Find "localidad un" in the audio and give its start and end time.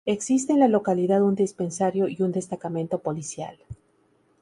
0.67-1.35